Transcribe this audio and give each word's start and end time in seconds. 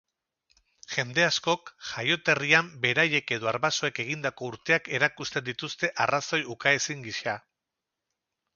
Jende 0.93 1.25
askok 1.25 1.67
jaioterrian 1.89 2.71
beraiek 2.85 3.33
edo 3.37 3.51
arbasoek 3.53 4.01
egindako 4.05 4.49
urteak 4.53 4.89
erakusten 5.01 5.47
dituzte 5.51 5.93
arrazoi 6.07 6.41
ukaezin 6.57 7.05
gisa. 7.11 7.37